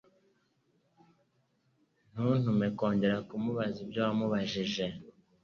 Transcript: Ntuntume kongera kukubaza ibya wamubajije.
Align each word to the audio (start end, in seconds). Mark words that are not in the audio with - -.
Ntuntume 2.11 2.67
kongera 2.77 3.15
kukubaza 3.27 3.77
ibya 3.85 4.03
wamubajije. 4.07 4.85